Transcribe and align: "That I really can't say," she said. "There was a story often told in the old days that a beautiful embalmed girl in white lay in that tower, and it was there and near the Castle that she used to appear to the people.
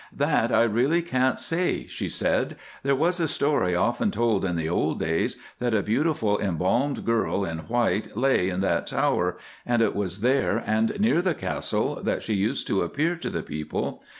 "That 0.15 0.51
I 0.51 0.63
really 0.63 1.03
can't 1.03 1.39
say," 1.39 1.85
she 1.85 2.09
said. 2.09 2.55
"There 2.81 2.95
was 2.95 3.19
a 3.19 3.27
story 3.27 3.75
often 3.75 4.09
told 4.09 4.43
in 4.43 4.55
the 4.55 4.67
old 4.67 4.99
days 4.99 5.37
that 5.59 5.75
a 5.75 5.83
beautiful 5.83 6.39
embalmed 6.39 7.05
girl 7.05 7.45
in 7.45 7.59
white 7.67 8.17
lay 8.17 8.49
in 8.49 8.61
that 8.61 8.87
tower, 8.87 9.37
and 9.63 9.79
it 9.79 9.95
was 9.95 10.21
there 10.21 10.57
and 10.65 10.99
near 10.99 11.21
the 11.21 11.35
Castle 11.35 12.01
that 12.01 12.23
she 12.23 12.33
used 12.33 12.65
to 12.65 12.81
appear 12.81 13.15
to 13.17 13.29
the 13.29 13.43
people. 13.43 14.03